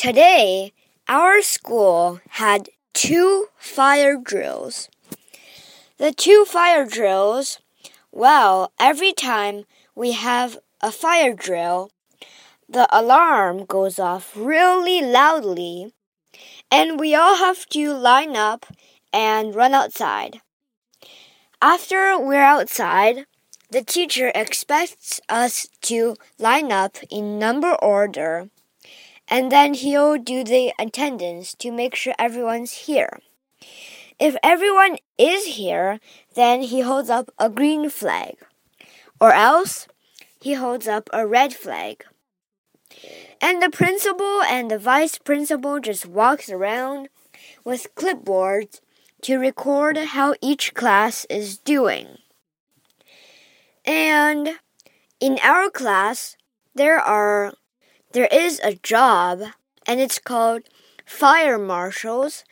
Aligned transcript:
Today, 0.00 0.72
our 1.08 1.42
school 1.42 2.20
had 2.40 2.70
two 2.94 3.48
fire 3.58 4.16
drills. 4.16 4.88
The 5.98 6.10
two 6.10 6.46
fire 6.46 6.86
drills, 6.86 7.58
well, 8.10 8.72
every 8.80 9.12
time 9.12 9.64
we 9.94 10.12
have 10.12 10.56
a 10.80 10.90
fire 10.90 11.34
drill, 11.34 11.90
the 12.66 12.88
alarm 12.90 13.66
goes 13.66 13.98
off 13.98 14.34
really 14.34 15.02
loudly, 15.02 15.92
and 16.70 16.98
we 16.98 17.14
all 17.14 17.36
have 17.36 17.66
to 17.66 17.92
line 17.92 18.36
up 18.36 18.64
and 19.12 19.54
run 19.54 19.74
outside. 19.74 20.40
After 21.60 22.18
we're 22.18 22.40
outside, 22.40 23.26
the 23.70 23.84
teacher 23.84 24.32
expects 24.34 25.20
us 25.28 25.68
to 25.82 26.16
line 26.38 26.72
up 26.72 26.96
in 27.10 27.38
number 27.38 27.74
order, 27.74 28.48
and 29.30 29.50
then 29.50 29.74
he'll 29.74 30.18
do 30.18 30.42
the 30.42 30.72
attendance 30.78 31.54
to 31.54 31.70
make 31.70 31.94
sure 31.94 32.14
everyone's 32.18 32.72
here. 32.72 33.20
If 34.18 34.36
everyone 34.42 34.98
is 35.16 35.56
here, 35.56 36.00
then 36.34 36.62
he 36.62 36.80
holds 36.80 37.08
up 37.08 37.30
a 37.38 37.48
green 37.48 37.88
flag, 37.88 38.36
or 39.20 39.32
else 39.32 39.86
he 40.40 40.54
holds 40.54 40.88
up 40.88 41.08
a 41.12 41.26
red 41.26 41.54
flag. 41.54 42.04
And 43.40 43.62
the 43.62 43.70
principal 43.70 44.42
and 44.42 44.70
the 44.70 44.78
vice 44.78 45.16
principal 45.16 45.80
just 45.80 46.04
walks 46.04 46.50
around 46.50 47.08
with 47.64 47.94
clipboards 47.94 48.80
to 49.22 49.38
record 49.38 49.96
how 49.96 50.34
each 50.42 50.74
class 50.74 51.24
is 51.30 51.56
doing. 51.56 52.18
And 53.86 54.58
in 55.20 55.38
our 55.42 55.70
class, 55.70 56.36
there 56.74 56.98
are 56.98 57.54
there 58.12 58.28
is 58.30 58.60
a 58.60 58.74
job 58.74 59.42
and 59.86 60.00
it's 60.00 60.18
called 60.18 60.62
fire 61.04 61.58
marshals. 61.58 62.44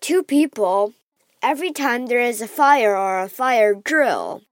Two 0.00 0.22
people 0.22 0.94
every 1.42 1.72
time 1.72 2.06
there 2.06 2.20
is 2.20 2.40
a 2.40 2.48
fire 2.48 2.96
or 2.96 3.20
a 3.20 3.28
fire 3.28 3.74
drill. 3.74 4.42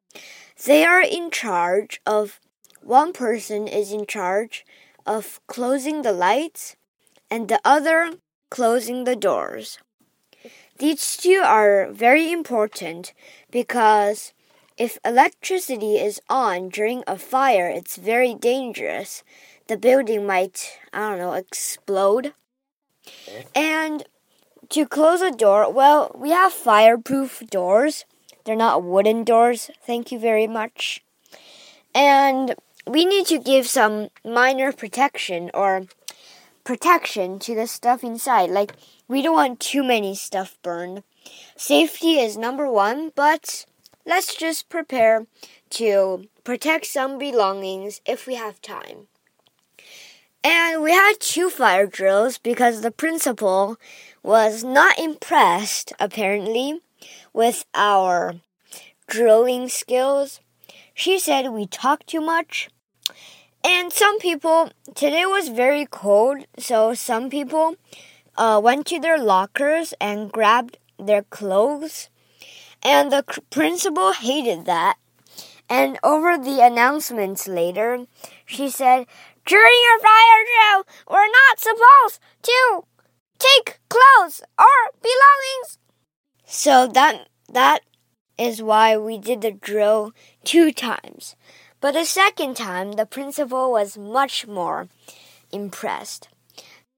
They 0.64 0.84
are 0.84 1.02
in 1.02 1.30
charge 1.30 2.00
of 2.06 2.40
one 2.82 3.12
person 3.12 3.68
is 3.68 3.92
in 3.92 4.06
charge 4.06 4.64
of 5.06 5.40
closing 5.46 6.02
the 6.02 6.12
lights 6.12 6.76
and 7.30 7.48
the 7.48 7.60
other 7.64 8.14
closing 8.50 9.04
the 9.04 9.16
doors. 9.16 9.78
These 10.78 11.16
two 11.16 11.42
are 11.44 11.90
very 11.90 12.32
important 12.32 13.12
because 13.50 14.32
if 14.76 14.96
electricity 15.04 15.96
is 15.96 16.20
on 16.30 16.68
during 16.68 17.02
a 17.06 17.18
fire, 17.18 17.68
it's 17.68 17.96
very 17.96 18.32
dangerous. 18.32 19.24
The 19.68 19.76
building 19.76 20.26
might, 20.26 20.78
I 20.92 21.10
don't 21.10 21.18
know, 21.18 21.34
explode. 21.34 22.34
And 23.54 24.04
to 24.70 24.86
close 24.86 25.20
a 25.20 25.30
door, 25.30 25.70
well, 25.70 26.10
we 26.14 26.30
have 26.30 26.52
fireproof 26.52 27.42
doors. 27.50 28.04
They're 28.44 28.56
not 28.56 28.82
wooden 28.82 29.24
doors. 29.24 29.70
Thank 29.86 30.10
you 30.10 30.18
very 30.18 30.46
much. 30.46 31.02
And 31.94 32.54
we 32.86 33.04
need 33.04 33.26
to 33.26 33.38
give 33.38 33.66
some 33.66 34.08
minor 34.24 34.72
protection 34.72 35.50
or 35.54 35.86
protection 36.64 37.38
to 37.40 37.54
the 37.54 37.66
stuff 37.66 38.02
inside. 38.02 38.50
Like, 38.50 38.72
we 39.06 39.22
don't 39.22 39.34
want 39.34 39.60
too 39.60 39.84
many 39.84 40.14
stuff 40.14 40.58
burned. 40.62 41.02
Safety 41.56 42.18
is 42.18 42.36
number 42.36 42.70
one, 42.70 43.12
but 43.14 43.66
Let's 44.08 44.34
just 44.34 44.70
prepare 44.70 45.26
to 45.68 46.28
protect 46.42 46.86
some 46.86 47.18
belongings 47.18 48.00
if 48.06 48.26
we 48.26 48.36
have 48.36 48.62
time. 48.62 49.08
And 50.44 50.82
we 50.82 50.92
had 50.92 51.14
two 51.20 51.50
fire 51.50 51.86
drills 51.86 52.38
because 52.38 52.80
the 52.80 52.90
principal 52.90 53.76
was 54.22 54.64
not 54.64 54.98
impressed, 54.98 55.92
apparently, 55.98 56.80
with 57.32 57.64
our 57.74 58.34
drilling 59.06 59.68
skills. 59.68 60.40
She 60.94 61.18
said 61.18 61.50
we 61.50 61.66
talk 61.66 62.06
too 62.06 62.20
much. 62.20 62.68
And 63.64 63.92
some 63.92 64.18
people, 64.18 64.70
today 64.94 65.26
was 65.26 65.48
very 65.48 65.86
cold, 65.86 66.46
so 66.58 66.94
some 66.94 67.28
people 67.28 67.76
uh, 68.36 68.60
went 68.62 68.86
to 68.86 69.00
their 69.00 69.18
lockers 69.18 69.92
and 70.00 70.30
grabbed 70.30 70.78
their 70.98 71.22
clothes 71.22 72.08
and 72.82 73.10
the 73.10 73.24
principal 73.50 74.12
hated 74.12 74.64
that. 74.66 74.96
And 75.68 75.98
over 76.02 76.38
the 76.38 76.64
announcements 76.64 77.46
later, 77.46 78.06
she 78.46 78.70
said, 78.70 79.06
During 79.48 79.80
your 79.82 79.98
fire 80.00 80.44
drill, 80.44 80.84
we're 81.08 81.26
not 81.26 81.58
supposed 81.58 82.20
to 82.42 82.84
take 83.38 83.80
clothes 83.88 84.42
or 84.58 84.92
belongings. 85.00 85.78
So 86.44 86.86
that 86.88 87.28
that 87.50 87.80
is 88.36 88.60
why 88.62 88.98
we 88.98 89.16
did 89.16 89.40
the 89.40 89.52
drill 89.52 90.12
two 90.44 90.70
times. 90.70 91.34
But 91.80 91.92
the 91.92 92.04
second 92.04 92.58
time, 92.58 92.92
the 92.92 93.06
principal 93.06 93.72
was 93.72 93.96
much 93.96 94.46
more 94.46 94.88
impressed. 95.50 96.28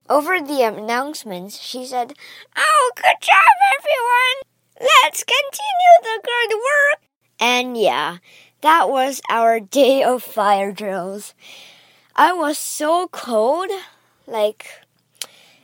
Over 0.09 0.41
the 0.41 0.63
announcements, 0.63 1.61
she 1.61 1.87
said, 1.87 2.15
Oh, 2.57 2.91
good 2.97 3.21
job, 3.21 3.55
everyone! 3.79 4.89
Let's 5.05 5.23
continue 5.23 5.97
the 6.03 6.21
good 6.25 6.57
work. 6.57 7.03
And 7.39 7.77
yeah, 7.77 8.17
that 8.63 8.91
was 8.91 9.23
our 9.31 9.61
day 9.61 10.03
of 10.03 10.25
fire 10.25 10.73
drills. 10.73 11.33
I 12.21 12.35
was 12.35 12.59
so 12.59 13.09
cold, 13.09 13.71
like, 14.27 14.67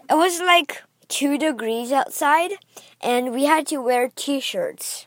it 0.09 0.15
was 0.15 0.41
like 0.41 0.83
two 1.07 1.37
degrees 1.37 1.93
outside, 1.93 2.53
and 3.03 3.35
we 3.35 3.45
had 3.45 3.67
to 3.67 3.77
wear 3.77 4.11
t 4.17 4.41
shirts. 4.41 5.07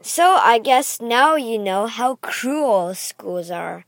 So 0.00 0.38
I 0.40 0.58
guess 0.58 1.02
now 1.02 1.34
you 1.36 1.58
know 1.58 1.86
how 1.86 2.16
cruel 2.16 2.94
schools 2.94 3.50
are. 3.50 3.84